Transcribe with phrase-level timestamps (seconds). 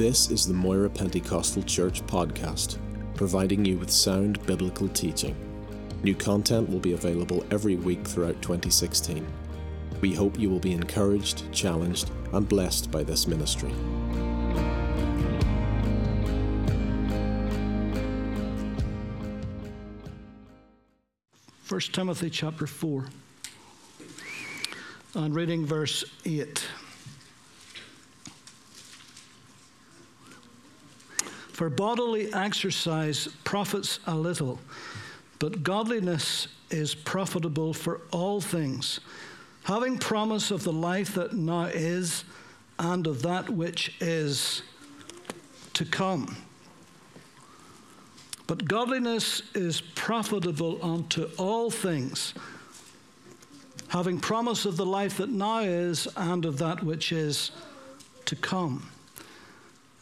[0.00, 2.78] This is the Moira Pentecostal Church podcast,
[3.16, 5.36] providing you with sound biblical teaching.
[6.02, 9.26] New content will be available every week throughout 2016.
[10.00, 13.74] We hope you will be encouraged, challenged, and blessed by this ministry.
[21.62, 23.04] First Timothy chapter 4
[25.16, 26.66] and reading verse 8.
[31.60, 34.58] For bodily exercise profits a little,
[35.38, 39.00] but godliness is profitable for all things,
[39.64, 42.24] having promise of the life that now is
[42.78, 44.62] and of that which is
[45.74, 46.34] to come.
[48.46, 52.32] But godliness is profitable unto all things,
[53.88, 57.50] having promise of the life that now is and of that which is
[58.24, 58.89] to come.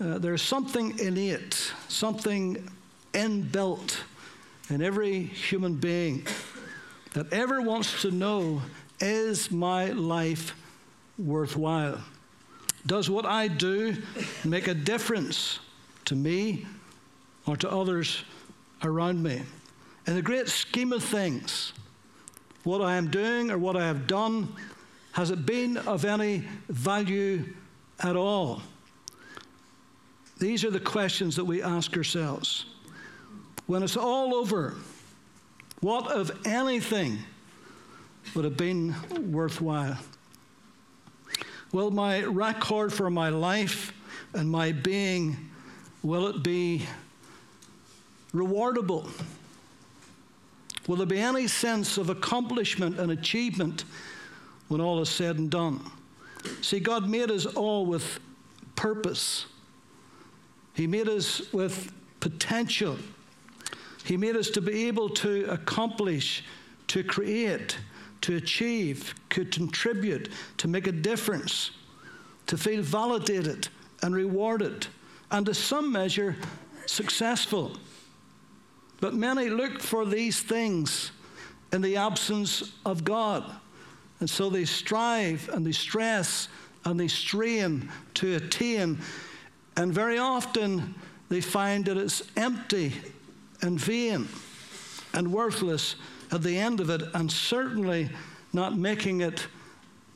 [0.01, 2.71] Uh, there's something innate, something
[3.13, 3.97] inbuilt
[4.71, 6.25] in every human being
[7.15, 8.63] that ever wants to know
[9.01, 10.55] is my life
[11.19, 11.99] worthwhile?
[12.87, 13.97] Does what I do
[14.45, 15.59] make a difference
[16.05, 16.65] to me
[17.47, 18.23] or to others
[18.83, 19.43] around me?
[20.07, 21.73] In the great scheme of things,
[22.65, 24.55] what I am doing or what I have done,
[25.13, 27.53] has it been of any value
[28.01, 28.63] at all?
[30.39, 32.67] These are the questions that we ask ourselves.
[33.67, 34.75] When it's all over,
[35.80, 37.19] what of anything
[38.34, 38.95] would have been
[39.33, 39.98] worthwhile?
[41.72, 43.92] Will my record for my life
[44.33, 45.50] and my being,
[46.03, 46.86] will it be
[48.33, 49.11] rewardable?
[50.86, 53.84] Will there be any sense of accomplishment and achievement
[54.69, 55.80] when all is said and done?
[56.62, 58.20] See, God made us all with
[58.75, 59.47] purpose.
[60.79, 62.97] He made us with potential.
[64.05, 66.45] He made us to be able to accomplish,
[66.86, 67.77] to create,
[68.20, 71.73] to achieve, to contribute, to make a difference,
[72.47, 73.67] to feel validated
[74.02, 74.86] and rewarded,
[75.33, 76.36] and to some measure,
[76.86, 77.73] successful.
[79.01, 81.11] But many look for these things
[81.73, 83.45] in the absence of God.
[84.20, 86.47] And so they strive and they stress
[86.85, 89.01] and they strain to attain
[89.78, 90.96] and very often
[91.28, 92.92] they find that it's empty
[93.62, 94.27] and vain
[95.14, 95.94] and worthless
[96.33, 98.11] at the end of it, and certainly
[98.52, 99.46] not making it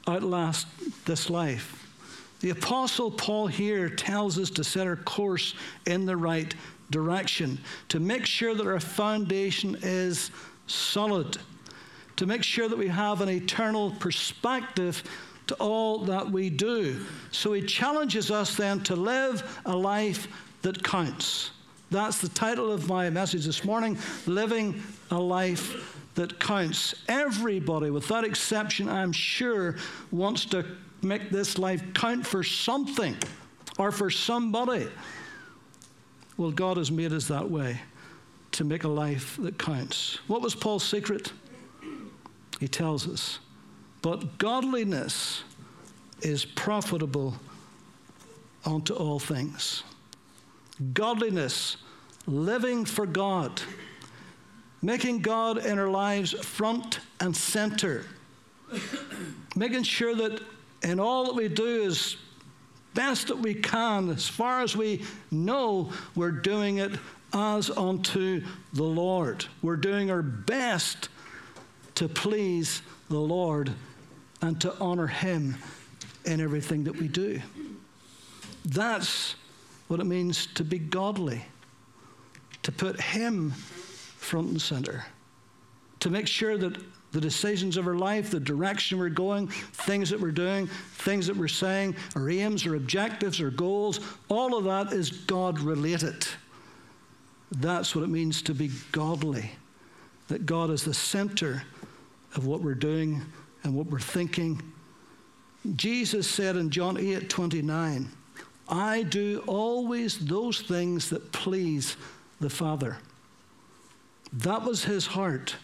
[0.09, 0.67] outlast
[1.05, 1.79] this life.
[2.41, 5.55] The Apostle Paul here tells us to set our course
[5.87, 6.53] in the right
[6.91, 10.33] direction, to make sure that our foundation is
[10.67, 11.39] solid,
[12.17, 15.05] to make sure that we have an eternal perspective
[15.53, 17.05] all that we do.
[17.31, 20.29] So he challenges us then to live a life
[20.63, 21.51] that counts.
[21.91, 26.95] That's the title of my message this morning Living a Life That Counts.
[27.09, 29.77] Everybody, without exception, I'm sure,
[30.11, 30.65] wants to
[31.03, 33.17] make this life count for something
[33.79, 34.89] or for somebody.
[36.37, 37.81] Well, God has made us that way
[38.53, 40.19] to make a life that counts.
[40.29, 41.33] What was Paul's secret?
[42.61, 43.39] He tells us
[44.03, 45.45] but godliness
[46.21, 47.35] is profitable
[48.65, 49.85] unto all things.
[50.93, 51.77] Godliness,
[52.27, 53.63] living for God,
[54.83, 58.05] making God in our lives front and center,
[59.55, 60.43] making sure that
[60.83, 62.17] in all that we do is
[62.95, 66.93] best that we can, as far as we know, we're doing it
[67.33, 68.43] as unto
[68.73, 69.47] the Lord.
[69.63, 71.09] We're doing our best
[71.95, 73.73] to please the Lord
[74.43, 75.57] and to honor Him
[76.25, 77.41] in everything that we do.
[78.65, 79.37] That's
[79.89, 81.45] what it means to be godly,
[82.63, 85.05] to put Him front and center,
[86.01, 86.77] to make sure that
[87.13, 91.37] the decisions of our life, the direction we're going, things that we're doing, things that
[91.37, 96.27] we're saying, our aims, our objectives, our goals, all of that is God related.
[97.53, 99.51] That's what it means to be godly,
[100.29, 101.65] that God is the center
[102.35, 103.21] of what we're doing
[103.63, 104.61] and what we're thinking.
[105.77, 108.09] Jesus said in John 8 29,
[108.69, 111.97] I do always those things that please
[112.41, 112.99] the Father.
[114.33, 115.57] That was his heart,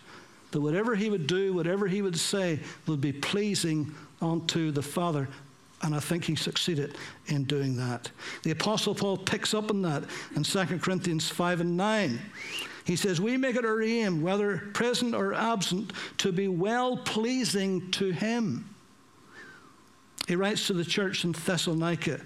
[0.51, 5.29] that whatever he would do, whatever he would say, would be pleasing unto the Father.
[5.83, 6.97] And I think he succeeded
[7.27, 8.11] in doing that.
[8.43, 10.05] The Apostle Paul picks up on that
[10.35, 12.19] in 2 Corinthians 5 and 9.
[12.89, 17.91] He says, We make it our aim, whether present or absent, to be well pleasing
[17.91, 18.75] to Him.
[20.27, 22.23] He writes to the church in Thessalonica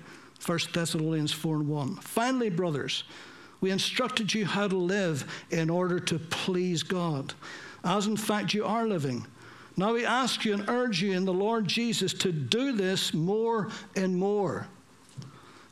[0.47, 1.97] 1 Thessalonians 4 and 1.
[1.97, 3.03] Finally, brothers,
[3.61, 7.35] we instructed you how to live in order to please God,
[7.83, 9.27] as in fact you are living.
[9.77, 13.69] Now we ask you and urge you in the Lord Jesus to do this more
[13.97, 14.69] and more.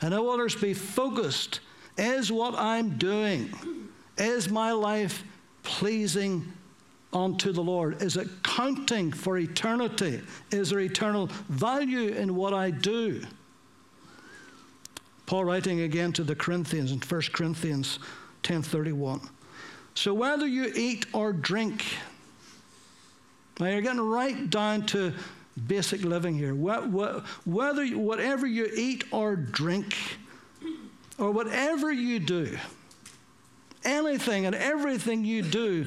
[0.00, 1.60] And now others be focused.
[1.96, 3.50] Is what I'm doing,
[4.20, 5.24] is my life
[5.62, 6.52] pleasing
[7.12, 8.00] unto the Lord?
[8.02, 10.20] Is it counting for eternity?
[10.52, 13.22] Is there eternal value in what I do?
[15.26, 17.98] Paul writing again to the Corinthians in 1 Corinthians
[18.42, 19.28] 10:31.
[19.94, 21.84] So whether you eat or drink,
[23.58, 25.12] now you're getting right down to
[25.66, 26.54] basic living here.
[26.54, 29.96] Whether whatever you eat or drink,
[31.18, 32.56] or whatever you do,
[33.84, 35.86] anything and everything you do,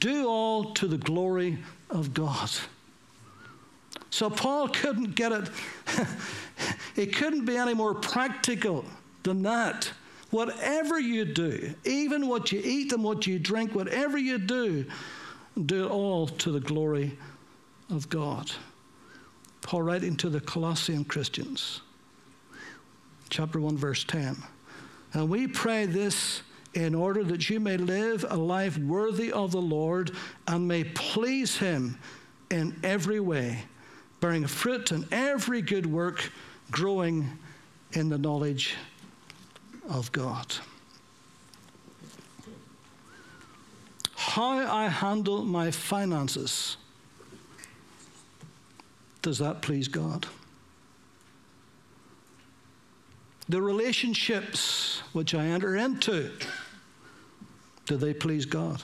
[0.00, 1.58] do all to the glory
[1.90, 2.50] of God.
[4.10, 5.50] So Paul couldn't get it,
[6.96, 8.84] it couldn't be any more practical
[9.24, 9.90] than that.
[10.30, 14.84] Whatever you do, even what you eat and what you drink, whatever you do,
[15.66, 17.16] do it all to the glory
[17.90, 18.50] of God.
[19.62, 21.80] Paul writing to the Colossian Christians,
[23.30, 24.36] chapter 1, verse 10.
[25.12, 26.42] And we pray this
[26.74, 30.10] in order that you may live a life worthy of the Lord
[30.46, 31.98] and may please Him
[32.50, 33.64] in every way
[34.24, 36.30] bearing fruit in every good work,
[36.70, 37.28] growing
[37.92, 38.74] in the knowledge
[39.86, 40.54] of God.
[44.16, 46.78] How I handle my finances,
[49.20, 50.26] does that please God?
[53.50, 56.30] The relationships which I enter into,
[57.86, 58.82] do they please God?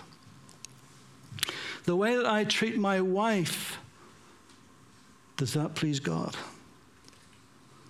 [1.84, 3.78] The way that I treat my wife,
[5.36, 6.36] does that please God?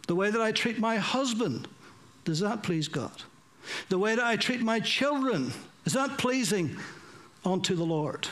[0.07, 1.69] The way that I treat my husband,
[2.25, 3.23] does that please God?
[3.89, 5.53] The way that I treat my children,
[5.85, 6.77] is that pleasing
[7.45, 8.29] unto the Lord?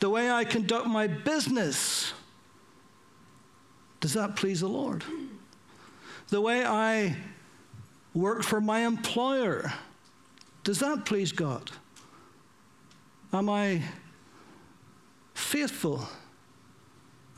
[0.00, 2.12] The way I conduct my business,
[4.00, 5.04] does that please the Lord?
[6.28, 7.16] The way I
[8.14, 9.72] work for my employer,
[10.68, 11.70] does that please God?
[13.32, 13.80] Am I
[15.32, 16.06] faithful?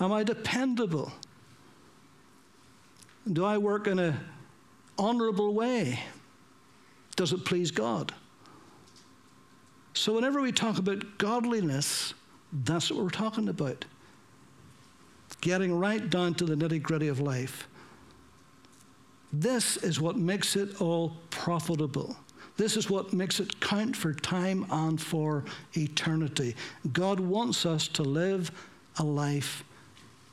[0.01, 1.13] Am I dependable?
[3.33, 4.19] Do I work in an
[4.99, 6.01] honorable way?
[7.15, 8.13] Does it please God?
[9.95, 12.15] So, whenever we talk about godliness,
[12.53, 13.85] that's what we're talking about.
[15.41, 17.69] Getting right down to the nitty gritty of life.
[19.33, 22.17] This is what makes it all profitable.
[22.61, 26.55] This is what makes it count for time and for eternity.
[26.93, 28.53] God wants us to live
[28.99, 29.65] a life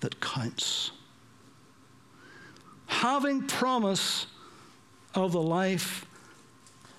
[0.02, 0.92] that counts.
[2.88, 4.26] Having promise
[5.16, 6.06] of the life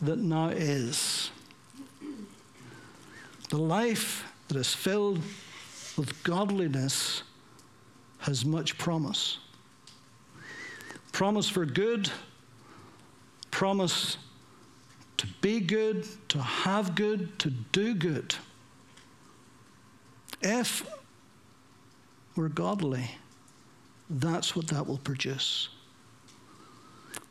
[0.01, 1.31] that now is.
[3.51, 5.21] The life that is filled
[5.99, 7.23] with godliness
[8.21, 9.41] has much promise.
[11.13, 12.11] Promise for good,
[13.51, 14.17] promise
[15.19, 18.35] to be good, to have good, to do good.
[20.41, 20.89] If
[22.37, 23.11] we're godly,
[24.09, 25.69] that's what that will produce.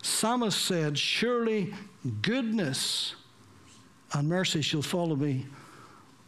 [0.02, 1.74] Psalmist said, Surely
[2.22, 3.16] goodness
[4.14, 5.46] and mercy shall follow me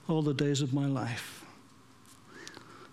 [0.08, 1.46] all the days of my life.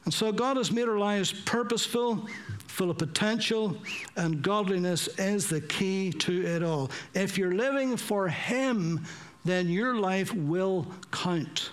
[0.05, 2.29] And so God has made our lives purposeful,
[2.77, 3.75] full of potential,
[4.17, 6.91] and godliness is the key to it all.
[7.15, 9.03] If you're living for Him,
[9.47, 11.71] then your life will count.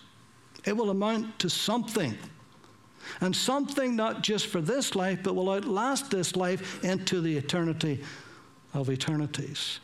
[0.63, 2.17] It will amount to something
[3.19, 8.01] and something not just for this life, but will outlast this life into the eternity
[8.73, 9.81] of eternities.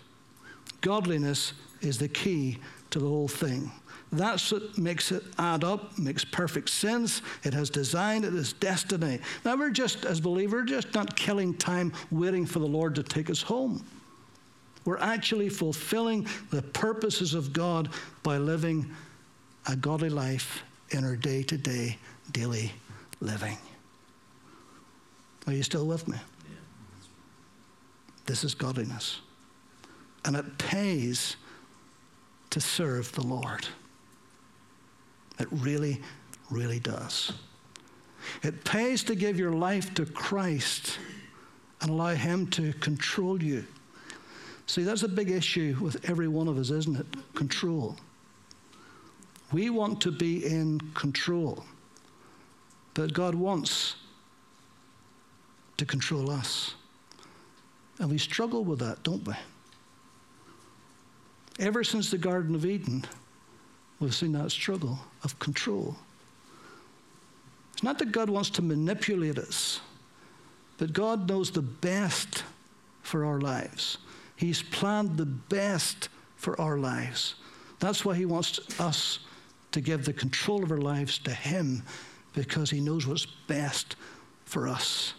[0.80, 2.60] Godliness is the key
[2.92, 3.70] to the whole thing.
[4.12, 7.22] That's what makes it add up, makes perfect sense.
[7.44, 9.20] It has design, it destiny.
[9.46, 13.30] Now, we're just, as believers, just not killing time waiting for the Lord to take
[13.30, 13.86] us home.
[14.84, 17.90] We're actually fulfilling the purposes of God
[18.24, 18.92] by living
[19.68, 21.98] a godly life in our day to day,
[22.32, 22.72] daily
[23.22, 23.58] living.
[25.46, 26.18] Are you still with me?
[26.18, 26.56] Yeah.
[28.26, 29.20] This is godliness.
[30.26, 31.36] And it pays
[32.50, 33.68] to serve the Lord.
[35.40, 36.02] It really,
[36.50, 37.32] really does.
[38.44, 41.00] It pays to give your life to Christ
[41.82, 43.66] and allow Him to control you.
[44.66, 47.08] See, that's a big issue with every one of us, isn't it?
[47.34, 47.98] Control.
[49.52, 51.64] We want to be in control.
[52.94, 53.96] But God wants
[55.78, 56.76] to control us.
[57.98, 59.34] And we struggle with that, don't we?
[61.60, 63.06] Ever since the Garden of Eden,
[64.00, 65.96] we've seen that struggle of control.
[67.74, 69.80] It's not that God wants to manipulate us,
[70.78, 72.44] but God knows the best
[73.02, 73.98] for our lives.
[74.36, 77.36] He's planned the best for our lives.
[77.80, 79.20] That's why He wants us
[79.72, 81.84] to give the control of our lives to Him,
[82.34, 83.96] because He knows what's best
[84.46, 85.14] for us.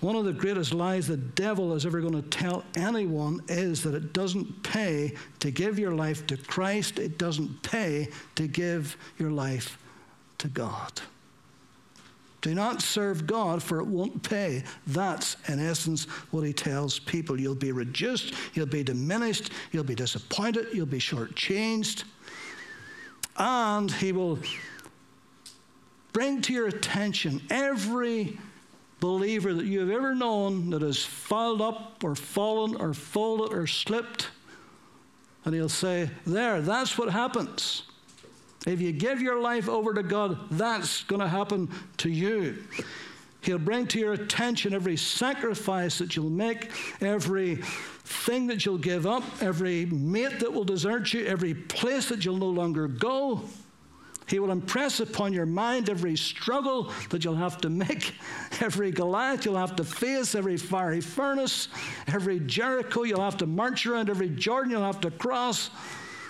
[0.00, 3.94] One of the greatest lies the devil is ever going to tell anyone is that
[3.94, 9.30] it doesn't pay to give your life to Christ, it doesn't pay to give your
[9.30, 9.76] life
[10.38, 11.00] to God.
[12.40, 14.62] Do not serve God, for it won't pay.
[14.86, 17.40] That's, in essence, what he tells people.
[17.40, 22.04] You'll be reduced, you'll be diminished, you'll be disappointed, you'll be shortchanged.
[23.36, 24.38] And he will
[26.12, 28.38] bring to your attention every
[29.00, 33.66] believer that you have ever known that has fouled up or fallen or folded or
[33.66, 34.28] slipped.
[35.44, 37.84] And he'll say, There, that's what happens.
[38.66, 42.64] If you give your life over to God, that's going to happen to you.
[43.40, 49.06] He'll bring to your attention every sacrifice that you'll make, every thing that you'll give
[49.06, 53.42] up, every mate that will desert you, every place that you'll no longer go.
[54.28, 58.14] He will impress upon your mind every struggle that you'll have to make,
[58.60, 61.68] every Goliath you'll have to face, every fiery furnace,
[62.06, 65.70] every Jericho you'll have to march around, every Jordan you'll have to cross.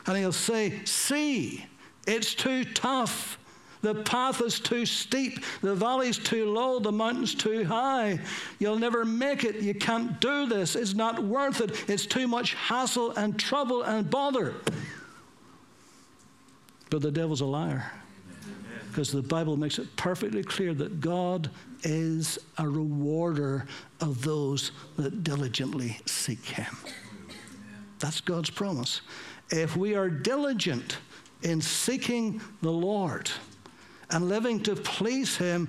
[0.07, 1.67] And he'll say, See,
[2.07, 3.39] it's too tough.
[3.81, 5.45] The path is too steep.
[5.61, 6.81] The valley's too low.
[6.81, 8.19] The mountain's too high.
[8.59, 9.57] You'll never make it.
[9.57, 10.75] You can't do this.
[10.75, 11.89] It's not worth it.
[11.89, 14.55] It's too much hassle and trouble and bother.
[16.91, 17.91] But the devil's a liar.
[18.89, 21.51] Because the Bible makes it perfectly clear that God
[21.85, 23.67] is a rewarder
[24.01, 26.77] of those that diligently seek Him.
[27.99, 29.03] That's God's promise.
[29.51, 30.99] If we are diligent
[31.43, 33.31] in seeking the Lord
[34.11, 35.69] and living to please Him,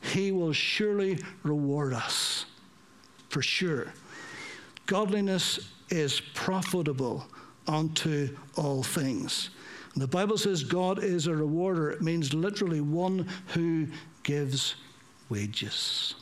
[0.00, 2.46] He will surely reward us.
[3.28, 3.92] For sure.
[4.86, 7.26] Godliness is profitable
[7.66, 9.50] unto all things.
[9.96, 11.90] The Bible says God is a rewarder.
[11.90, 13.86] It means literally one who
[14.24, 14.74] gives
[15.28, 16.14] wages.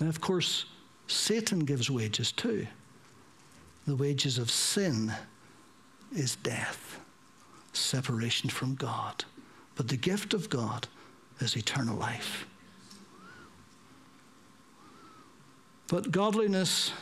[0.00, 0.66] Now, of course,
[1.06, 2.66] Satan gives wages too.
[3.86, 5.12] The wages of sin
[6.14, 7.00] is death,
[7.72, 9.24] separation from God.
[9.74, 10.86] But the gift of God
[11.40, 12.46] is eternal life.
[15.88, 16.92] But godliness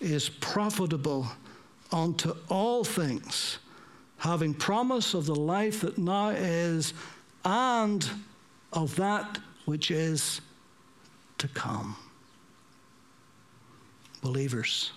[0.00, 1.26] is profitable
[1.90, 3.58] unto all things
[4.18, 6.94] having promise of the life that now is
[7.44, 8.08] and
[8.72, 10.40] of that which is
[11.38, 11.96] to come.
[14.22, 14.92] Believers,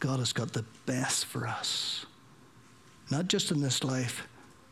[0.00, 2.06] God has got the best for us,
[3.10, 4.26] not just in this life,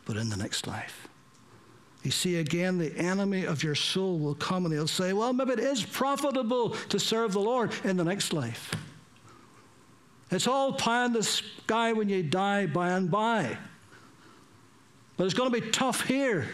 [0.05, 1.09] but in the next life.
[2.03, 5.55] You see, again, the enemy of your soul will come and he'll say, Well, maybe
[5.55, 8.73] it is profitable to serve the Lord in the next life.
[10.31, 13.57] It's all pie in the sky when you die by and by.
[15.17, 16.49] But it's going to be tough here.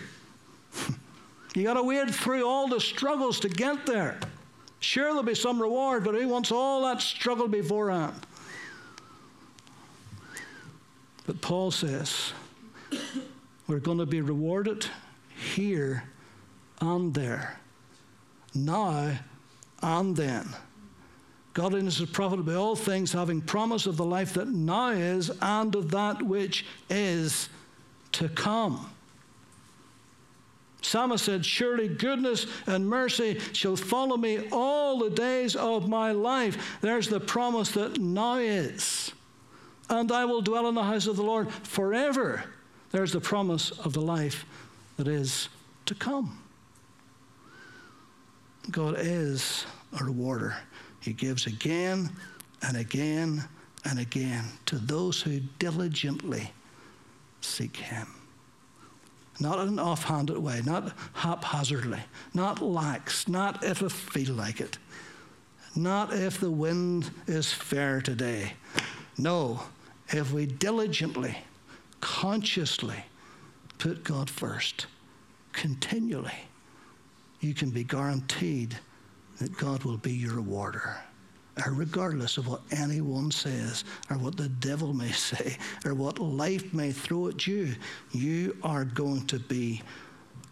[1.55, 4.19] you got to wade through all the struggles to get there.
[4.81, 8.15] Sure, there'll be some reward, but who wants all that struggle beforehand?
[11.25, 12.33] But Paul says
[13.69, 14.87] we're going to be rewarded
[15.55, 16.05] here
[16.81, 17.61] and there,
[18.55, 19.13] now
[19.83, 20.49] and then.
[21.55, 25.75] Godliness is profitable by all things, having promise of the life that now is and
[25.75, 27.49] of that which is
[28.13, 28.89] to come.
[30.81, 36.79] Psalmist said, Surely goodness and mercy shall follow me all the days of my life.
[36.81, 39.13] There's the promise that now is.
[39.89, 42.45] And I will dwell in the house of the Lord forever.
[42.91, 44.45] There's the promise of the life
[44.97, 45.49] that is
[45.87, 46.39] to come.
[48.71, 49.67] God is
[49.99, 50.57] a rewarder.
[51.03, 52.11] He gives again
[52.63, 53.45] and again
[53.85, 56.53] and again to those who diligently
[57.41, 58.07] seek Him.
[59.41, 62.01] Not in an offhanded way, not haphazardly,
[62.33, 64.79] not lax, not if I feel like it,
[65.75, 68.53] not if the wind is fair today.
[69.19, 69.63] No,
[70.11, 71.37] if we diligently,
[72.01, 73.05] consciously
[73.79, 74.87] put God first,
[75.53, 76.47] continually,
[77.41, 78.79] you can be guaranteed
[79.39, 80.97] that God will be your rewarder.
[81.59, 86.73] Uh, regardless of what anyone says, or what the devil may say, or what life
[86.73, 87.75] may throw at you,
[88.13, 89.83] you are going to be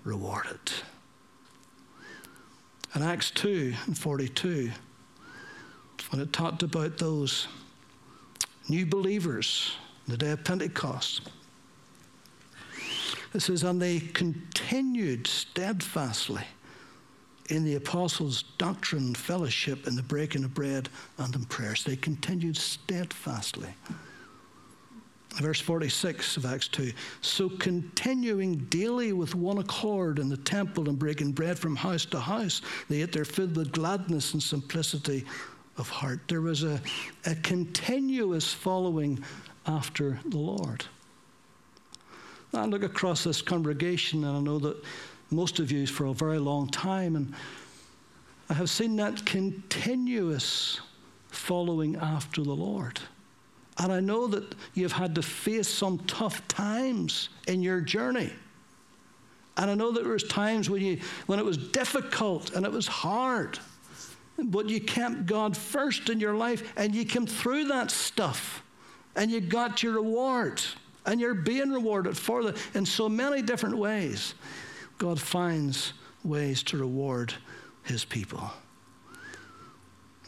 [0.04, 0.60] rewarded.
[2.94, 4.70] In Acts 2 and 42,
[6.10, 7.46] when it talked about those
[8.68, 9.76] new believers,
[10.08, 11.30] the day of Pentecost,
[13.32, 16.42] it says, And they continued steadfastly
[17.50, 20.88] in the apostles' doctrine, fellowship, in the breaking of bread,
[21.19, 21.85] and in prayers.
[21.85, 23.75] They continued steadfastly.
[25.37, 30.99] Verse 46 of Acts 2 So continuing daily with one accord in the temple and
[30.99, 35.25] breaking bread from house to house, they ate their food with gladness and simplicity
[35.76, 36.21] of heart.
[36.28, 36.80] There was a,
[37.26, 39.23] a continuous following
[39.66, 40.85] after the Lord.
[42.52, 44.83] I look across this congregation and I know that
[45.30, 47.34] most of you for a very long time, and
[48.49, 50.80] I have seen that continuous
[51.28, 53.00] following after the Lord.
[53.78, 58.30] And I know that you've had to face some tough times in your journey.
[59.56, 62.72] And I know that there was times when you when it was difficult and it
[62.72, 63.58] was hard.
[64.38, 68.62] But you kept God first in your life and you came through that stuff
[69.16, 70.60] and you got your reward.
[71.06, 74.34] And you're being rewarded for it in so many different ways.
[75.00, 77.33] God finds ways to reward
[77.85, 78.50] his people.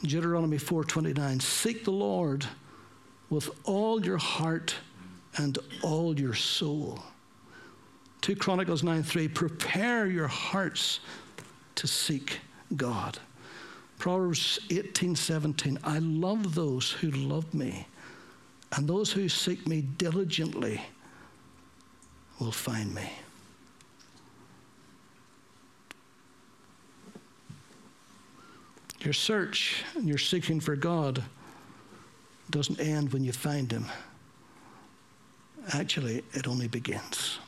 [0.02, 2.46] Deuteronomy 4:29 Seek the Lord
[3.28, 4.74] with all your heart
[5.36, 7.02] and all your soul.
[8.22, 11.00] 2 Chronicles 9:3 Prepare your hearts
[11.74, 12.40] to seek
[12.74, 13.18] God.
[13.98, 17.88] Proverbs 18:17 I love those who love me
[18.74, 20.80] and those who seek me diligently
[22.40, 23.12] will find me.
[29.04, 31.22] Your search and your seeking for God
[32.50, 33.86] doesn't end when you find Him.
[35.72, 37.38] Actually, it only begins.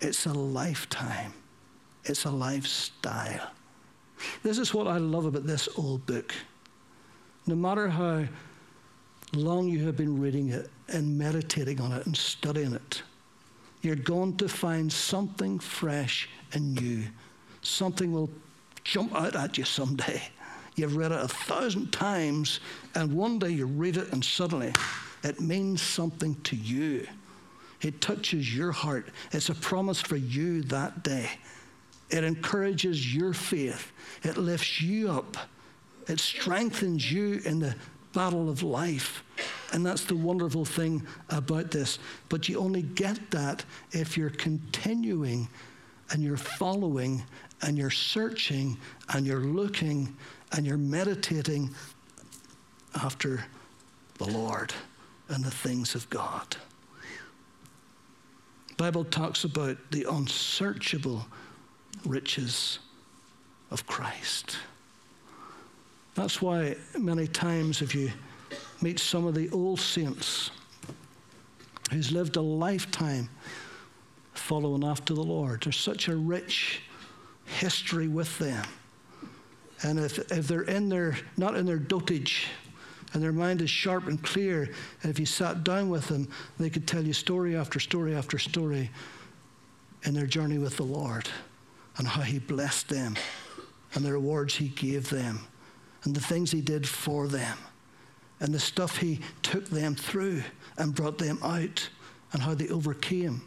[0.00, 1.32] It's a lifetime,
[2.04, 3.50] it's a lifestyle.
[4.42, 6.34] This is what I love about this old book.
[7.46, 8.24] No matter how
[9.32, 13.02] long you have been reading it and meditating on it and studying it,
[13.80, 17.04] you're going to find something fresh and new.
[17.62, 18.28] Something will
[18.84, 20.22] jump out at you someday.
[20.76, 22.60] You've read it a thousand times,
[22.94, 24.72] and one day you read it, and suddenly
[25.22, 27.06] it means something to you.
[27.82, 29.08] It touches your heart.
[29.32, 31.30] It's a promise for you that day.
[32.10, 33.92] It encourages your faith.
[34.22, 35.36] It lifts you up.
[36.08, 37.74] It strengthens you in the
[38.12, 39.22] battle of life.
[39.72, 41.98] And that's the wonderful thing about this.
[42.28, 45.48] But you only get that if you're continuing
[46.10, 47.22] and you're following
[47.62, 48.76] and you're searching
[49.10, 50.16] and you're looking
[50.52, 51.70] and you're meditating
[52.94, 53.44] after
[54.18, 54.72] the Lord
[55.28, 56.56] and the things of God.
[58.68, 61.26] The Bible talks about the unsearchable
[62.04, 62.78] riches
[63.70, 64.56] of Christ.
[66.14, 68.10] That's why many times, if you
[68.82, 70.50] meet some of the old saints
[71.90, 73.28] who's lived a lifetime
[74.32, 76.82] following after the Lord, there's such a rich
[77.44, 78.64] history with them.
[79.82, 82.46] And if, if they're in their, not in their dotage,
[83.12, 84.70] and their mind is sharp and clear,
[85.02, 88.38] and if you sat down with them, they could tell you story after story after
[88.38, 88.90] story
[90.04, 91.28] in their journey with the Lord
[91.96, 93.16] and how He blessed them
[93.94, 95.40] and the rewards He gave them
[96.04, 97.58] and the things He did for them
[98.38, 100.42] and the stuff He took them through
[100.78, 101.88] and brought them out
[102.32, 103.42] and how they overcame.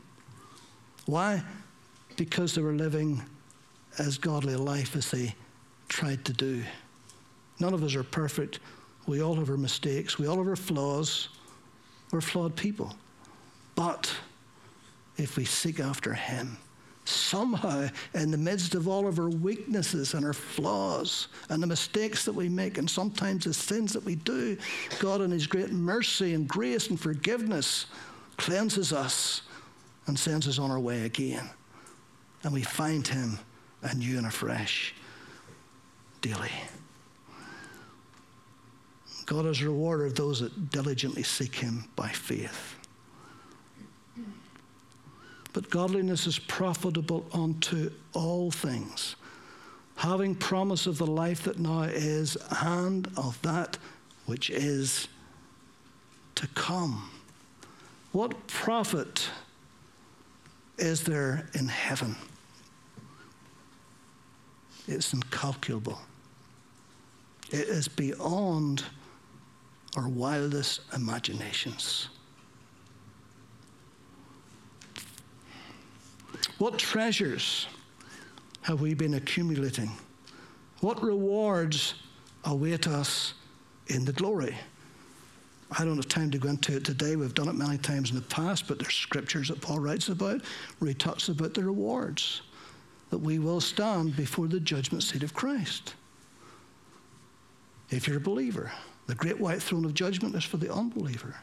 [1.06, 1.42] Why?
[2.18, 3.24] Because they were living
[3.98, 5.36] as godly a life as they
[5.88, 6.64] tried to do.
[7.60, 8.60] None of us are perfect.
[9.06, 10.18] We all have our mistakes.
[10.18, 11.30] We all have our flaws.
[12.12, 12.94] We're flawed people.
[13.76, 14.14] But
[15.18, 16.58] if we seek after Him,
[17.06, 22.24] somehow, in the midst of all of our weaknesses and our flaws and the mistakes
[22.26, 24.58] that we make, and sometimes the sins that we do,
[25.00, 27.88] God, in His great mercy and grace and forgiveness,
[28.38, 29.42] cleanses us
[30.08, 31.50] and sends us on our way again.
[32.44, 33.40] And we find Him
[33.84, 34.94] anew and afresh
[36.24, 36.50] daily.
[39.26, 42.76] God rewarder of those that diligently seek Him by faith.
[45.54, 49.16] But godliness is profitable unto all things,
[49.98, 53.78] having promise of the life that now is and of that
[54.26, 55.08] which is
[56.36, 57.10] to come.
[58.14, 59.30] What profit
[60.78, 62.16] is there in heaven?
[64.88, 66.00] It's incalculable.
[67.54, 68.84] It is beyond
[69.96, 72.10] our wildest imaginations.
[76.58, 77.68] What treasures
[78.64, 79.92] have we been accumulating
[80.80, 81.94] What rewards
[82.44, 83.36] await us
[83.88, 84.58] in the glory?
[85.78, 87.16] I don't have time to go into it today.
[87.16, 90.42] We've done it many times in the past, but there's scriptures that Paul writes about
[90.80, 92.42] where he talks about the rewards
[93.12, 95.94] that we will stand before the judgment seat of Christ.
[97.90, 98.72] If you're a believer,
[99.08, 101.36] the great white throne of judgment is for the unbeliever,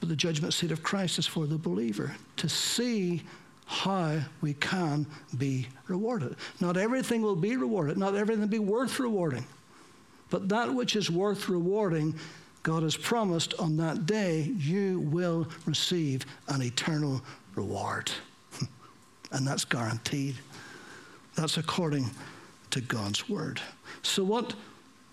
[0.00, 3.22] but the judgment seat of Christ is for the believer to see
[3.66, 5.06] how we can
[5.38, 6.36] be rewarded.
[6.60, 9.46] Not everything will be rewarded, not everything will be worth rewarding,
[10.30, 12.14] but that which is worth rewarding
[12.66, 17.22] God has promised on that day you will receive an eternal
[17.54, 18.10] reward.
[19.30, 20.34] and that's guaranteed.
[21.36, 22.10] That's according
[22.70, 23.60] to God's word.
[24.02, 24.54] So, what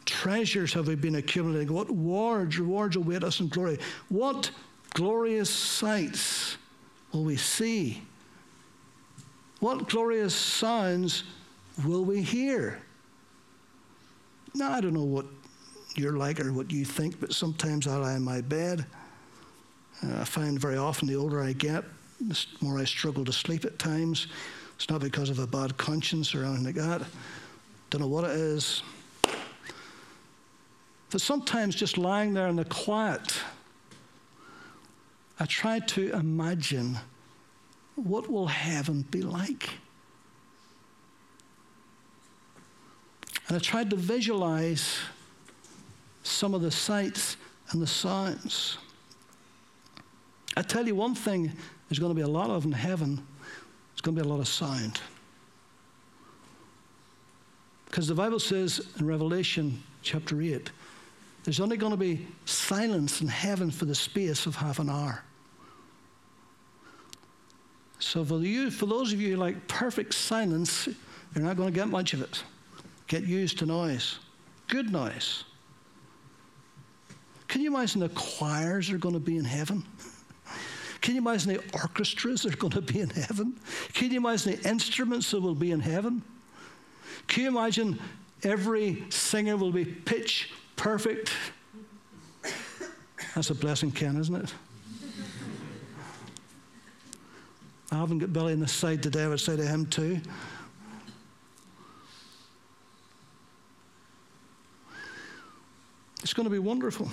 [0.05, 1.73] treasures have we been accumulating?
[1.73, 3.79] What rewards, rewards await us in glory?
[4.09, 4.51] What
[4.93, 6.57] glorious sights
[7.11, 8.01] will we see?
[9.59, 11.23] What glorious sounds
[11.85, 12.81] will we hear?
[14.53, 15.25] Now, I don't know what
[15.95, 18.85] you're like or what you think, but sometimes I lie in my bed.
[20.03, 21.83] Uh, I find very often the older I get,
[22.19, 24.27] the more I struggle to sleep at times.
[24.75, 27.01] It's not because of a bad conscience or anything like that.
[27.89, 28.83] Don't know what it is.
[31.13, 33.35] But sometimes just lying there in the quiet,
[35.39, 36.97] I try to imagine
[37.93, 39.69] what will heaven be like?
[43.47, 44.97] And I tried to visualize
[46.23, 47.37] some of the sights
[47.69, 48.79] and the sounds.
[50.57, 51.51] I tell you one thing
[51.89, 53.17] there's going to be a lot of in heaven,
[53.91, 54.99] there's going to be a lot of sound.
[57.85, 60.71] Because the Bible says in Revelation chapter 8,
[61.43, 65.23] there's only going to be silence in heaven for the space of half an hour.
[67.99, 70.87] So for you, for those of you who like perfect silence,
[71.33, 72.43] you're not going to get much of it.
[73.07, 74.19] Get used to noise.
[74.67, 75.43] Good noise.
[77.47, 79.85] Can you imagine the choirs are going to be in heaven?
[81.01, 83.59] Can you imagine the orchestras are going to be in heaven?
[83.93, 86.23] Can you imagine the instruments that will be in heaven?
[87.27, 87.99] Can you imagine
[88.43, 91.31] every singer will be pitch perfect?
[93.35, 94.53] That's a blessing, Ken, isn't it?
[97.91, 100.19] I haven't got Billy on the side today, I would say to him too.
[106.23, 107.09] It's going to be wonderful.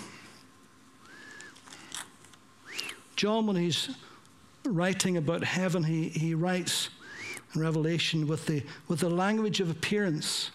[3.17, 3.91] John, when he's
[4.65, 6.89] writing about heaven, he, he writes
[7.55, 10.51] in Revelation with the, with the language of appearance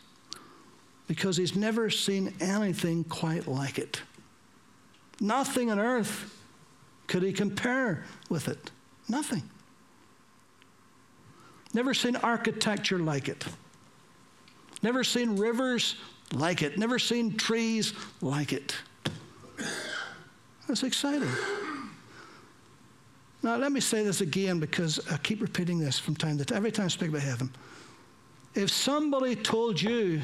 [1.07, 4.01] because he's never seen anything quite like it.
[5.19, 6.35] Nothing on earth
[7.07, 8.71] could he compare with it.
[9.07, 9.43] Nothing.
[11.73, 13.45] Never seen architecture like it.
[14.81, 15.95] Never seen rivers
[16.33, 16.77] like it.
[16.77, 18.75] Never seen trees like it.
[20.67, 21.29] That's exciting.
[23.43, 26.57] Now, let me say this again because I keep repeating this from time to time.
[26.57, 27.51] Every time I speak about heaven.
[28.55, 30.21] If somebody told you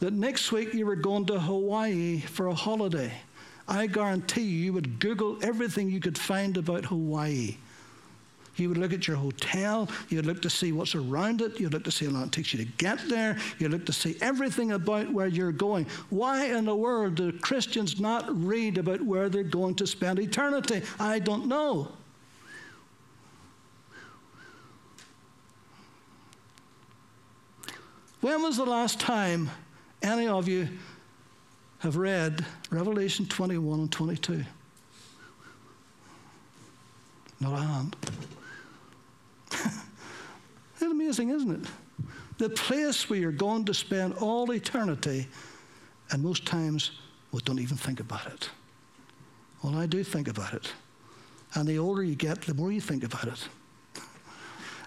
[0.00, 3.12] that next week you were going to Hawaii for a holiday,
[3.68, 7.56] I guarantee you, you would Google everything you could find about Hawaii.
[8.56, 11.84] You would look at your hotel, you'd look to see what's around it, you'd look
[11.84, 14.72] to see how long it takes you to get there, you'd look to see everything
[14.72, 15.86] about where you're going.
[16.10, 20.82] Why in the world do Christians not read about where they're going to spend eternity?
[20.98, 21.92] I don't know.
[28.20, 29.48] When was the last time
[30.02, 30.68] any of you
[31.80, 34.44] have read Revelation 21 and 22?
[37.40, 37.96] Not a hand.
[39.52, 41.70] it's amazing, isn't it?
[42.38, 45.26] The place where you're going to spend all eternity,
[46.10, 46.92] and most times
[47.32, 48.50] we don't even think about it.
[49.62, 50.72] Well, I do think about it.
[51.54, 53.48] And the older you get, the more you think about it.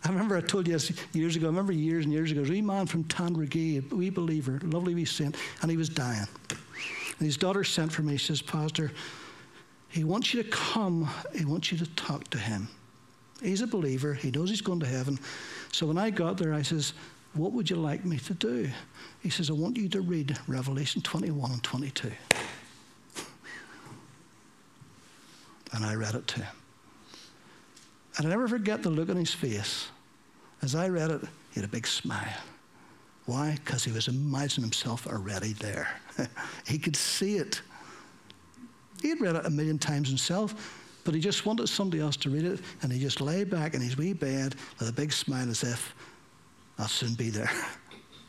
[0.05, 0.77] I remember I told you
[1.13, 3.89] years ago, I remember years and years ago, there was a wee man from Tandragee,
[3.91, 6.27] a wee believer, lovely wee saint, and he was dying.
[6.49, 8.91] And his daughter sent for me, says, Pastor,
[9.87, 12.67] he wants you to come, he wants you to talk to him.
[13.41, 15.19] He's a believer, he knows he's going to heaven.
[15.71, 16.93] So when I got there, I says,
[17.33, 18.69] What would you like me to do?
[19.21, 22.11] He says, I want you to read Revelation 21 and 22.
[25.71, 26.62] And I read it to him.
[28.17, 29.89] And I never forget the look on his face.
[30.61, 31.21] As I read it,
[31.51, 32.37] he had a big smile.
[33.25, 33.57] Why?
[33.63, 35.87] Because he was imagining himself already there.
[36.67, 37.61] he could see it.
[39.01, 42.29] He had read it a million times himself, but he just wanted somebody else to
[42.29, 45.49] read it, and he just lay back in his wee bed with a big smile
[45.49, 45.95] as if
[46.77, 47.51] I'll soon be there.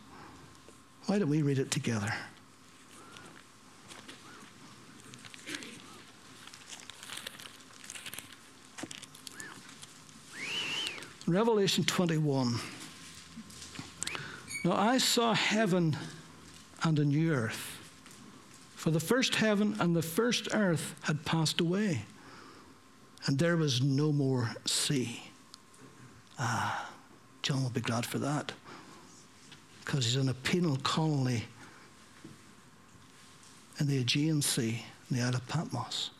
[1.06, 2.12] Why don't we read it together?
[11.26, 12.56] Revelation 21.
[14.62, 15.96] Now I saw heaven
[16.82, 17.78] and a new earth.
[18.76, 22.02] For the first heaven and the first earth had passed away,
[23.24, 25.22] and there was no more sea.
[26.38, 26.90] Ah,
[27.40, 28.52] John will be glad for that,
[29.82, 31.44] because he's in a penal colony
[33.80, 36.10] in the Aegean Sea, in the Isle of Patmos.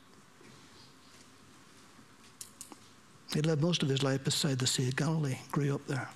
[3.34, 6.08] He lived most of his life beside the Sea of Galilee, grew up there.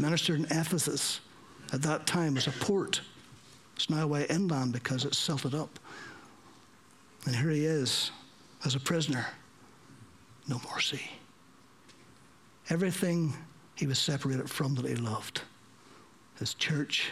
[0.00, 1.20] Ministered in Ephesus
[1.72, 3.00] at that time was a port.
[3.76, 5.78] It's now way inland because it's silted up.
[7.26, 8.10] And here he is
[8.64, 9.26] as a prisoner.
[10.48, 11.10] No more sea.
[12.68, 13.34] Everything
[13.76, 15.42] he was separated from that he loved
[16.40, 17.10] his church,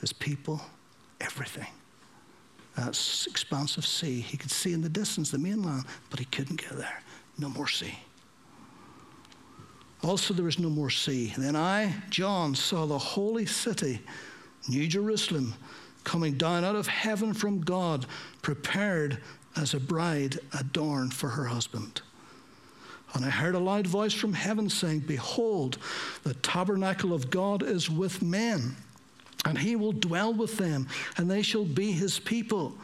[0.00, 0.60] his people,
[1.20, 1.66] everything.
[2.76, 4.20] That expansive sea.
[4.20, 7.02] He could see in the distance the mainland, but he couldn't get there.
[7.38, 7.98] No more sea.
[10.02, 11.32] Also, there was no more sea.
[11.36, 14.00] Then I, John, saw the holy city,
[14.68, 15.54] New Jerusalem,
[16.02, 18.06] coming down out of heaven from God,
[18.40, 19.18] prepared
[19.54, 22.00] as a bride adorned for her husband.
[23.14, 25.78] And I heard a loud voice from heaven saying, Behold,
[26.24, 28.76] the tabernacle of God is with men
[29.44, 32.74] and he will dwell with them, and they shall be his people.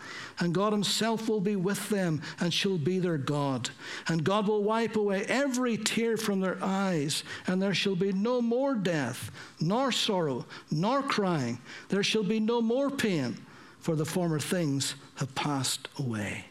[0.40, 3.70] And God himself will be with them, and shall be their God.
[4.08, 8.42] And God will wipe away every tear from their eyes, and there shall be no
[8.42, 11.60] more death, nor sorrow, nor crying.
[11.90, 13.36] There shall be no more pain,
[13.78, 16.46] for the former things have passed away.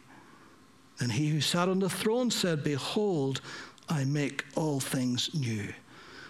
[1.00, 3.42] And he who sat on the throne said, Behold,
[3.90, 5.74] I make all things new.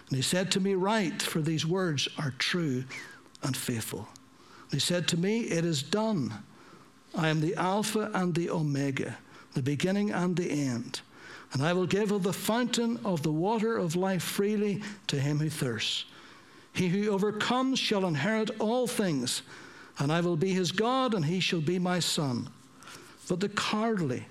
[0.08, 2.84] And he said to me, Write, for these words are true
[3.42, 4.08] and faithful.
[4.70, 6.32] He said to me, It is done.
[7.14, 9.16] I am the Alpha and the Omega,
[9.54, 11.00] the beginning and the end.
[11.52, 15.38] And I will give of the fountain of the water of life freely to him
[15.38, 16.04] who thirsts.
[16.72, 19.42] He who overcomes shall inherit all things,
[19.98, 22.50] and I will be his God, and he shall be my son.
[23.28, 24.26] But the cowardly,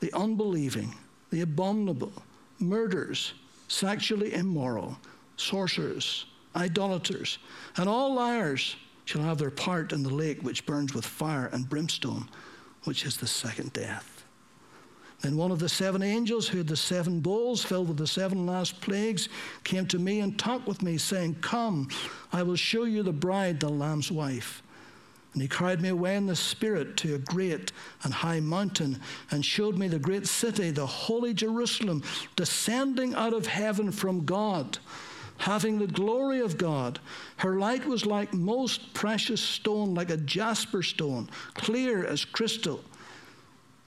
[0.00, 0.94] the unbelieving,
[1.30, 2.12] the abominable,
[2.58, 3.34] murderers,
[3.66, 4.96] sexually immoral,
[5.36, 6.26] sorcerers,
[6.58, 7.38] idolaters,
[7.76, 11.68] and all liars shall have their part in the lake which burns with fire and
[11.68, 12.28] brimstone,
[12.84, 14.24] which is the second death.
[15.20, 18.46] Then one of the seven angels who had the seven bowls filled with the seven
[18.46, 19.28] last plagues
[19.64, 21.88] came to me and talked with me, saying, Come,
[22.32, 24.62] I will show you the bride, the Lamb's wife.
[25.32, 29.44] And he carried me away in the Spirit to a great and high mountain and
[29.44, 32.02] showed me the great city, the holy Jerusalem,
[32.36, 34.78] descending out of heaven from God
[35.38, 36.98] having the glory of God.
[37.38, 42.84] Her light was like most precious stone, like a jasper stone, clear as crystal.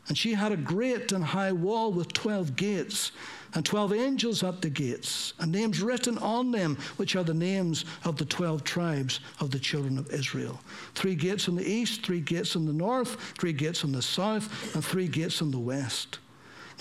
[0.08, 3.12] And she had a great and high wall with 12 gates,
[3.54, 7.86] and 12 angels at the gates, and names written on them, which are the names
[8.06, 10.60] of the 12 tribes of the children of Israel.
[10.96, 14.74] Three gates in the east, three gates in the north, three gates in the south,
[14.74, 16.20] and three gates in the west.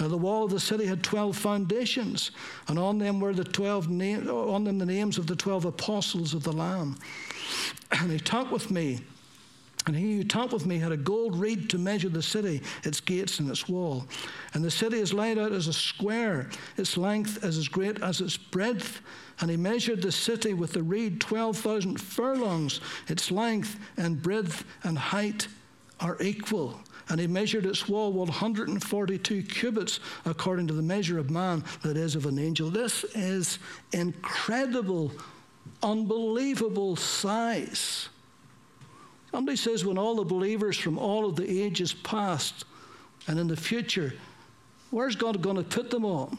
[0.09, 2.31] The wall of the city had twelve foundations,
[2.69, 6.35] and on them were the twelve na- on them the names of the twelve apostles
[6.35, 6.99] of the Lamb.
[7.93, 9.01] And he talked with me,
[9.87, 13.01] and he who talked with me had a gold reed to measure the city, its
[13.01, 14.07] gates and its wall.
[14.55, 18.21] And the city is laid out as a square, its length is as great as
[18.21, 19.01] its breadth.
[19.41, 22.81] And he measured the city with the reed twelve thousand furlongs.
[23.09, 25.49] Its length and breadth and height
[25.99, 31.65] are equal and he measured its wall 142 cubits according to the measure of man
[31.83, 32.71] that is of an angel.
[32.71, 33.59] This is
[33.93, 35.13] incredible,
[35.83, 38.09] unbelievable size.
[39.33, 42.65] Somebody says when all the believers from all of the ages past
[43.27, 44.15] and in the future,
[44.91, 46.37] where's God going to put them all?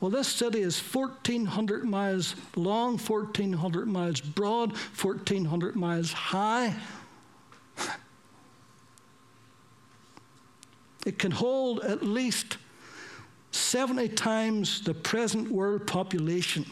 [0.00, 6.74] Well, this city is 1,400 miles long, 1,400 miles broad, 1,400 miles high.
[11.04, 12.56] It can hold at least
[13.50, 16.66] 70 times the present world population.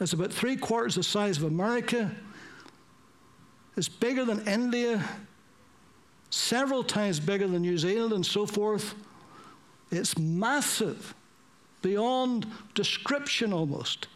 [0.00, 2.10] It's about three quarters the size of America.
[3.76, 5.04] It's bigger than India,
[6.30, 8.94] several times bigger than New Zealand, and so forth.
[9.90, 11.14] It's massive,
[11.82, 14.06] beyond description almost.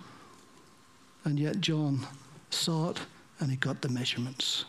[1.24, 2.06] And yet, John
[2.50, 3.00] saw it
[3.40, 4.64] and he got the measurements.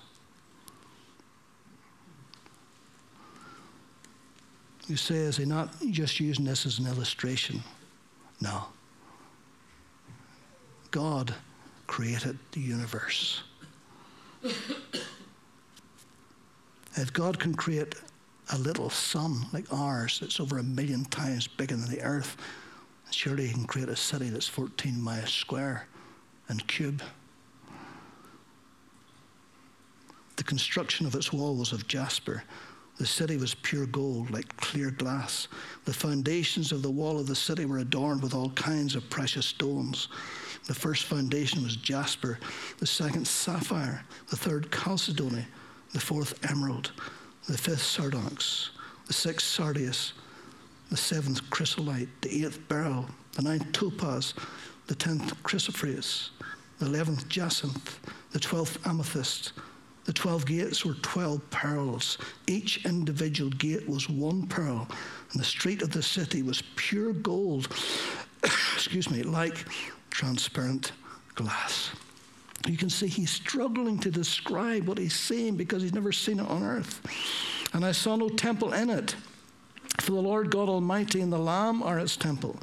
[4.87, 7.63] You say, is he not just using this as an illustration?
[8.39, 8.65] No.
[10.91, 11.33] God
[11.87, 13.41] created the universe.
[14.43, 14.53] if
[17.13, 17.95] God can create
[18.51, 22.37] a little sun like ours that's over a million times bigger than the earth,
[23.09, 25.87] surely He can create a city that's 14 miles square
[26.47, 27.01] and cube.
[30.35, 32.43] The construction of its wall was of jasper.
[32.97, 35.49] The city was pure gold, like clear glass.
[35.83, 39.45] The foundations of the wall of the city were adorned with all kinds of precious
[39.45, 40.07] stones.
[40.67, 42.39] The first foundation was jasper,
[42.79, 45.45] the second sapphire, the third chalcedony,
[45.93, 46.91] the fourth emerald,
[47.47, 48.71] the fifth sardonyx,
[49.07, 50.13] the sixth sardius,
[50.89, 54.33] the seventh chrysolite, the eighth beryl, the ninth topaz,
[54.87, 56.29] the tenth chrysoprase,
[56.79, 57.99] the eleventh jacinth,
[58.31, 59.51] the twelfth amethyst.
[60.05, 62.17] The twelve gates were twelve pearls.
[62.47, 64.87] Each individual gate was one pearl,
[65.31, 67.67] and the street of the city was pure gold.
[68.43, 69.65] excuse me, like
[70.11, 70.91] transparent
[71.33, 71.91] glass.
[72.67, 76.47] You can see he's struggling to describe what he's seeing because he's never seen it
[76.47, 77.01] on earth.
[77.73, 79.15] And I saw no temple in it,
[79.99, 82.57] for the Lord God Almighty and the Lamb are its temple.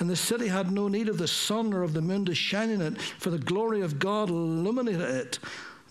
[0.00, 2.70] And the city had no need of the sun or of the moon to shine
[2.70, 5.38] in it, for the glory of God illuminated it.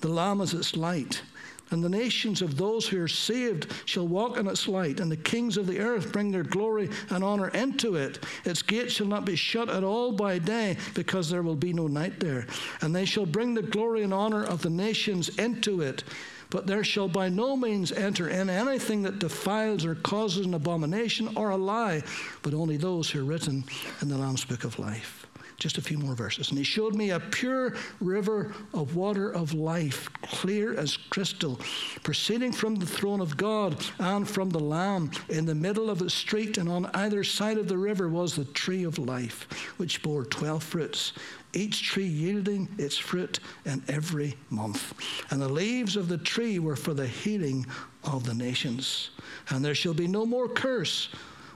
[0.01, 1.21] The Lamb is its light.
[1.69, 5.17] And the nations of those who are saved shall walk in its light, and the
[5.17, 8.23] kings of the earth bring their glory and honor into it.
[8.45, 11.87] Its gates shall not be shut at all by day, because there will be no
[11.87, 12.47] night there.
[12.81, 16.05] And they shall bring the glory and honor of the nations into it.
[16.49, 21.35] But there shall by no means enter in anything that defiles or causes an abomination
[21.35, 22.03] or a lie,
[22.41, 23.65] but only those who are written
[24.01, 25.26] in the Lamb's book of life.
[25.57, 26.49] Just a few more verses.
[26.49, 31.59] And he showed me a pure river of water of life, clear as crystal,
[32.03, 35.09] proceeding from the throne of God and from the Lamb.
[35.29, 38.45] In the middle of the street and on either side of the river was the
[38.45, 41.13] tree of life, which bore twelve fruits
[41.53, 44.93] each tree yielding its fruit in every month.
[45.31, 47.65] And the leaves of the tree were for the healing
[48.03, 49.09] of the nations.
[49.49, 51.09] And there shall be no more curse.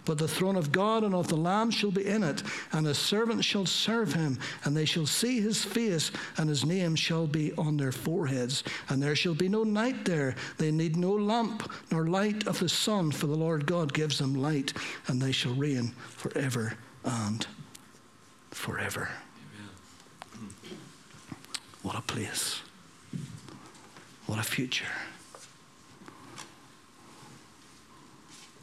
[0.06, 2.98] But the throne of God and of the Lamb shall be in it, and his
[2.98, 7.54] servants shall serve him, and they shall see his face, and his name shall be
[7.54, 8.64] on their foreheads.
[8.90, 10.36] And there shall be no night there.
[10.58, 14.34] They need no lamp nor light of the sun, for the Lord God gives them
[14.34, 14.74] light,
[15.08, 17.46] and they shall reign forever and
[18.50, 19.10] forever.
[20.36, 20.54] Amen.
[21.84, 22.62] What a place.
[24.28, 24.86] What a future.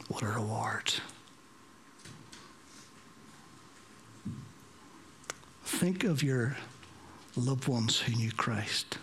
[0.09, 0.95] What a reward.
[5.79, 6.57] Think of your
[7.37, 8.99] loved ones who knew Christ,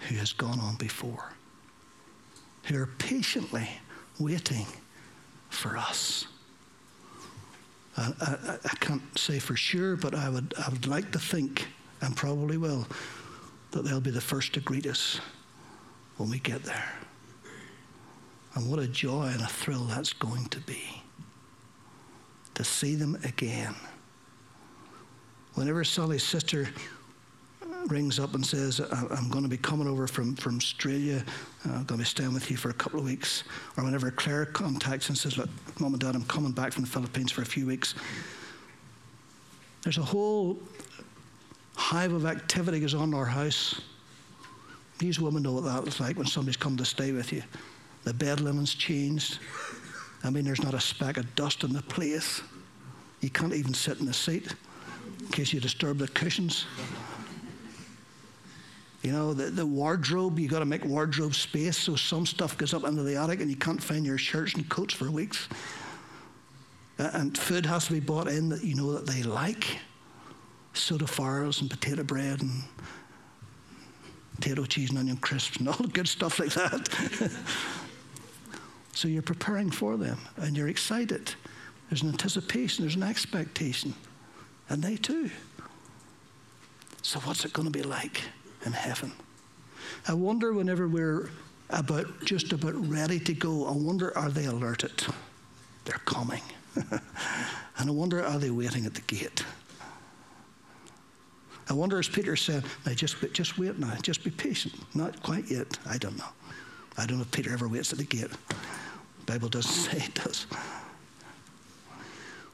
[0.00, 1.32] who has gone on before,
[2.64, 3.66] who are patiently
[4.18, 4.66] waiting
[5.48, 6.26] for us.
[7.96, 11.66] I, I, I, can't say for sure, but I would, I would like to think,
[12.02, 12.86] and probably will,
[13.70, 15.18] that they'll be the first to greet us
[16.18, 16.92] when we get there.
[18.54, 21.02] And what a joy and a thrill that's going to be
[22.52, 23.74] to see them again
[25.54, 26.68] whenever Sally's sister
[27.86, 31.24] rings up and says, I'm going to be coming over from, from Australia,
[31.66, 33.44] uh, I'm going to be staying with you for a couple of weeks,
[33.76, 35.48] or whenever Claire contacts and says, Look,
[35.80, 37.94] Mom and Dad, I'm coming back from the Philippines for a few weeks,
[39.82, 40.58] there's a whole
[41.74, 43.80] hive of activity goes on in our house.
[44.98, 47.42] These women know what that looks like when somebody's come to stay with you.
[48.04, 49.38] The bed linen's changed.
[50.24, 52.42] I mean, there's not a speck of dust in the place.
[53.20, 54.54] You can't even sit in the seat
[55.20, 56.64] in case you disturb the cushions.
[59.02, 62.74] You know, the, the wardrobe, you got to make wardrobe space so some stuff goes
[62.74, 65.48] up into the attic and you can't find your shirts and coats for weeks.
[66.98, 69.78] And food has to be bought in that you know that they like
[70.72, 72.50] soda farls and potato bread and
[74.34, 77.30] potato cheese and onion crisps and all the good stuff like that.
[78.92, 81.34] so you're preparing for them and you're excited.
[81.88, 83.94] There's an anticipation, there's an expectation
[84.68, 85.30] and they too.
[87.02, 88.22] So, what's it going to be like
[88.64, 89.12] in heaven?
[90.06, 91.30] I wonder whenever we're
[91.70, 95.04] about just about ready to go, I wonder are they alerted?
[95.84, 96.42] They're coming.
[96.76, 97.00] and
[97.78, 99.44] I wonder are they waiting at the gate?
[101.70, 104.74] I wonder, as Peter said, now just, just wait now, just be patient.
[104.94, 105.78] Not quite yet.
[105.86, 106.24] I don't know.
[106.96, 108.30] I don't know if Peter ever waits at the gate.
[108.48, 108.56] The
[109.26, 110.46] Bible doesn't say it does.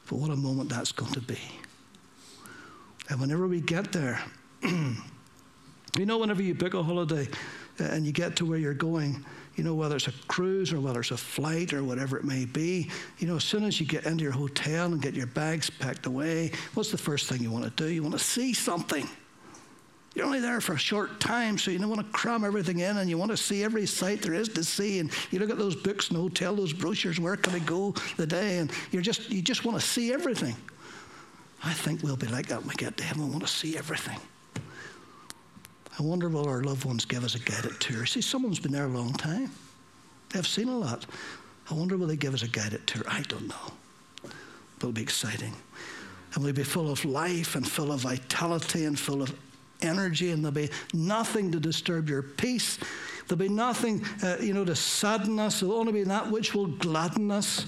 [0.08, 1.38] But what a moment that's going to be.
[3.08, 4.20] And whenever we get there,
[4.62, 4.96] you
[6.06, 7.28] know, whenever you book a holiday
[7.78, 9.24] and you get to where you're going,
[9.56, 12.44] you know, whether it's a cruise or whether it's a flight or whatever it may
[12.44, 15.70] be, you know, as soon as you get into your hotel and get your bags
[15.70, 17.90] packed away, what's the first thing you want to do?
[17.90, 19.08] You want to see something.
[20.14, 22.98] You're only there for a short time, so you don't want to cram everything in
[22.98, 25.00] and you want to see every sight there is to see.
[25.00, 27.94] And you look at those books in the hotel, those brochures, where can I go
[28.16, 28.58] the day?
[28.58, 30.54] And you're just, you just want to see everything.
[31.64, 33.24] I think we'll be like that when we get to heaven.
[33.24, 34.18] We want to see everything.
[35.98, 38.04] I wonder will our loved ones give us a guided tour?
[38.04, 39.50] See, someone's been there a long time.
[40.30, 41.06] They've seen a lot.
[41.70, 43.04] I wonder will they give us a guided tour?
[43.06, 43.72] I don't know.
[44.22, 44.32] But
[44.80, 45.54] it'll be exciting.
[46.34, 49.32] And we'll be full of life and full of vitality and full of
[49.80, 52.78] energy, and there'll be nothing to disturb your peace.
[53.28, 55.60] There'll be nothing, uh, you know, to sadden us.
[55.60, 57.64] There'll only be that which will gladden us.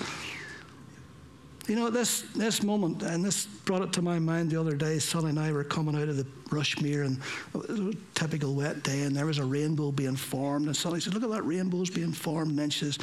[1.67, 5.01] You know, this, this moment, and this brought it to my mind the other day.
[5.01, 7.19] Sonny and I were coming out of the Rushmere, and
[7.55, 10.67] it was a typical wet day, and there was a rainbow being formed.
[10.67, 12.51] And Sonny said, Look at that rainbow's being formed.
[12.51, 12.99] And then she says,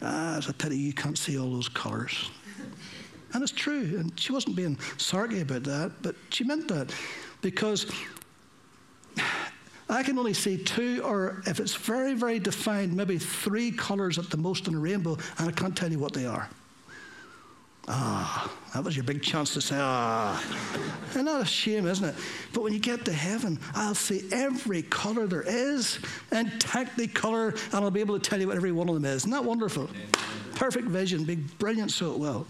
[0.00, 2.28] Ah, it's a pity you can't see all those colours.
[3.34, 3.96] and it's true.
[3.98, 6.92] And she wasn't being sarky about that, but she meant that.
[7.40, 7.86] Because
[9.88, 14.28] I can only see two, or if it's very, very defined, maybe three colours at
[14.28, 16.48] the most in a rainbow, and I can't tell you what they are.
[17.88, 20.40] Ah, that was your big chance to say, ah.
[21.14, 22.14] And not a shame, isn't it?
[22.52, 25.98] But when you get to heaven, I'll see every color there is
[26.30, 29.22] and technicolor, and I'll be able to tell you what every one of them is.
[29.22, 29.90] Isn't that wonderful?
[30.54, 32.46] Perfect vision, big, brilliant, so it will.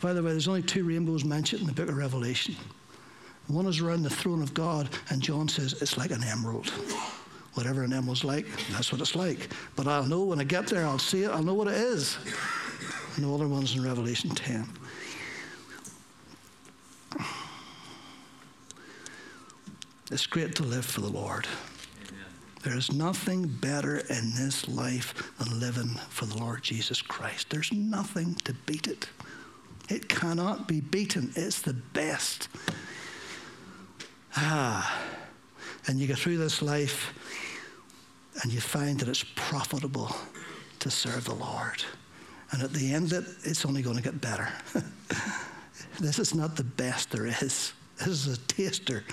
[0.00, 2.56] By the way, there's only two rainbows mentioned in the book of Revelation.
[3.46, 6.68] One is around the throne of God, and John says it's like an emerald.
[7.54, 9.48] Whatever an emerald's like, that's what it's like.
[9.74, 12.18] But I'll know when I get there, I'll see it, I'll know what it is
[13.18, 14.64] and the other one's in Revelation 10.
[20.12, 21.48] It's great to live for the Lord.
[22.62, 27.50] There is nothing better in this life than living for the Lord Jesus Christ.
[27.50, 29.08] There's nothing to beat it.
[29.88, 31.32] It cannot be beaten.
[31.34, 32.48] It's the best.
[34.36, 34.96] Ah.
[35.88, 37.12] And you go through this life
[38.44, 40.14] and you find that it's profitable
[40.78, 41.82] to serve the Lord.
[42.50, 44.48] And at the end it, it's only going to get better.
[46.00, 47.72] this is not the best there is.
[47.98, 49.04] This is a taster.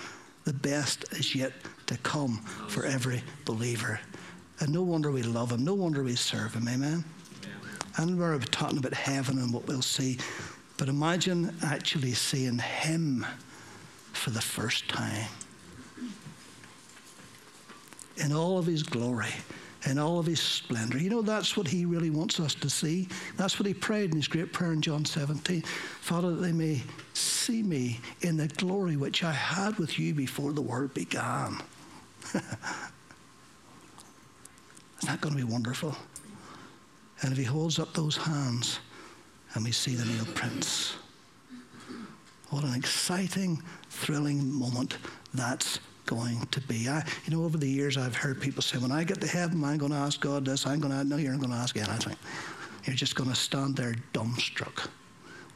[0.45, 1.51] The best is yet
[1.87, 3.99] to come for every believer.
[4.59, 5.65] And no wonder we love him.
[5.65, 6.67] No wonder we serve him.
[6.67, 7.03] Amen?
[7.97, 10.17] And we're talking about heaven and what we'll see.
[10.77, 13.25] But imagine actually seeing him
[14.13, 15.27] for the first time
[18.17, 19.33] in all of his glory
[19.85, 20.97] in all of his splendor.
[20.97, 23.07] You know, that's what he really wants us to see.
[23.37, 25.61] That's what he prayed in his great prayer in John 17.
[25.61, 26.81] Father, that they may
[27.13, 31.61] see me in the glory which I had with you before the world began.
[32.33, 32.43] Isn't
[35.03, 35.95] that going to be wonderful?
[37.21, 38.79] And if he holds up those hands
[39.53, 40.95] and we see the nail prints,
[42.49, 44.97] what an exciting, thrilling moment
[45.33, 46.87] that's going to be.
[46.87, 49.63] I, you know, over the years, I've heard people say, when I get to heaven,
[49.63, 51.75] I'm going to ask God this, I'm going to, no, you're not going to ask
[51.77, 52.15] anything.
[52.85, 54.87] You're just going to stand there dumbstruck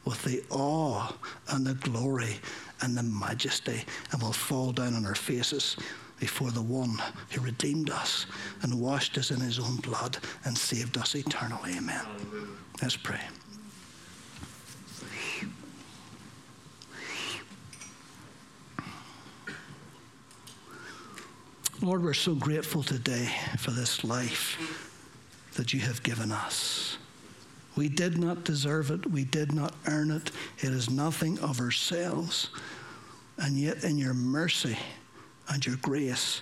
[0.05, 1.13] with the awe
[1.49, 2.35] and the glory
[2.81, 5.77] and the majesty, and we'll fall down on our faces
[6.19, 8.25] before the one who redeemed us
[8.61, 11.73] and washed us in his own blood and saved us eternally.
[11.77, 12.05] Amen.
[12.81, 13.21] Let's pray.
[21.81, 24.57] Lord, we're so grateful today for this life
[25.55, 26.97] that you have given us.
[27.77, 30.31] We did not deserve it, we did not earn it.
[30.57, 32.49] It is nothing of ourselves.
[33.37, 34.77] And yet, in your mercy
[35.47, 36.41] and your grace,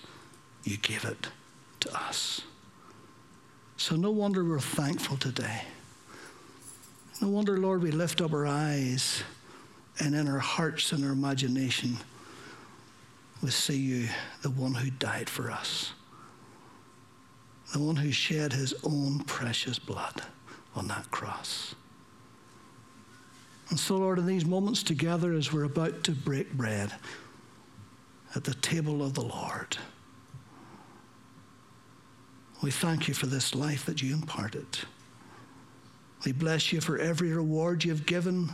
[0.63, 1.27] you gave it
[1.81, 2.41] to us.
[3.77, 5.61] So, no wonder we're thankful today.
[7.21, 9.21] No wonder, Lord, we lift up our eyes
[9.99, 11.97] and in our hearts and our imagination
[13.41, 14.09] we see you,
[14.41, 15.93] the one who died for us,
[17.73, 20.23] the one who shed his own precious blood
[20.75, 21.75] on that cross.
[23.69, 26.93] And so, Lord, in these moments together as we're about to break bread
[28.35, 29.77] at the table of the Lord,
[32.63, 34.65] we thank you for this life that you imparted.
[36.25, 38.49] We bless you for every reward you've given,